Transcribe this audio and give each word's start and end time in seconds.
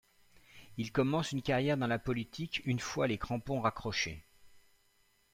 Il 0.77 0.91
commence 0.91 1.31
une 1.31 1.43
carrière 1.43 1.77
dans 1.77 1.85
la 1.85 1.99
politique 1.99 2.63
une 2.65 2.79
fois 2.79 3.05
les 3.05 3.19
crampons 3.19 3.61
raccrochés. 3.61 4.25